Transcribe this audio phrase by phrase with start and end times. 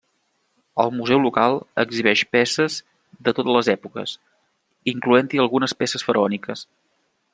[0.83, 2.77] El Museu local exhibeix peces
[3.27, 4.15] de totes les èpoques,
[4.95, 6.67] incloent-hi algunes peces faraòniques.